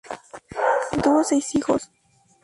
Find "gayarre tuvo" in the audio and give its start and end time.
0.91-1.23